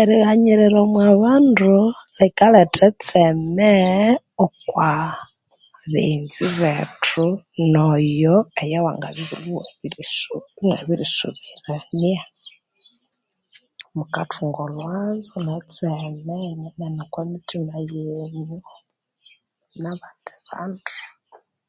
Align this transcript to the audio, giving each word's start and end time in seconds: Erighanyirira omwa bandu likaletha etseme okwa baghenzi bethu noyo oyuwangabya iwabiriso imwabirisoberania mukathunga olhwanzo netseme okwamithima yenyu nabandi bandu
Erighanyirira 0.00 0.78
omwa 0.86 1.08
bandu 1.22 1.74
likaletha 2.18 2.84
etseme 2.90 3.72
okwa 4.44 4.92
baghenzi 5.90 6.46
bethu 6.58 7.24
noyo 7.72 8.36
oyuwangabya 8.62 9.36
iwabiriso 9.48 10.34
imwabirisoberania 10.58 12.22
mukathunga 13.96 14.60
olhwanzo 14.66 15.34
netseme 15.46 16.36
okwamithima 17.04 17.76
yenyu 17.92 18.58
nabandi 19.82 20.32
bandu 20.48 20.94